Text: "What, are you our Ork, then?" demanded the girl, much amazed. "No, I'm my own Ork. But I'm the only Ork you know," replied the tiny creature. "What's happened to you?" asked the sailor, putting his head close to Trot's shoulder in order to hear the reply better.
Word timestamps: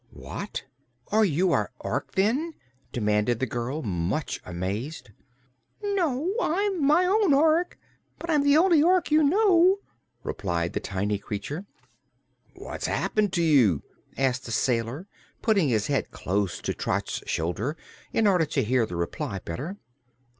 "What, 0.13 0.63
are 1.11 1.23
you 1.23 1.51
our 1.51 1.69
Ork, 1.79 2.13
then?" 2.13 2.55
demanded 2.91 3.39
the 3.39 3.45
girl, 3.45 3.83
much 3.83 4.41
amazed. 4.43 5.11
"No, 5.83 6.33
I'm 6.41 6.83
my 6.83 7.05
own 7.05 7.35
Ork. 7.35 7.77
But 8.17 8.31
I'm 8.31 8.41
the 8.41 8.57
only 8.57 8.81
Ork 8.81 9.11
you 9.11 9.21
know," 9.21 9.77
replied 10.23 10.73
the 10.73 10.79
tiny 10.79 11.19
creature. 11.19 11.67
"What's 12.55 12.87
happened 12.87 13.31
to 13.33 13.43
you?" 13.43 13.83
asked 14.17 14.47
the 14.47 14.51
sailor, 14.51 15.05
putting 15.43 15.69
his 15.69 15.85
head 15.85 16.09
close 16.09 16.61
to 16.61 16.73
Trot's 16.73 17.21
shoulder 17.27 17.77
in 18.11 18.25
order 18.25 18.47
to 18.47 18.63
hear 18.63 18.87
the 18.87 18.95
reply 18.95 19.37
better. 19.37 19.77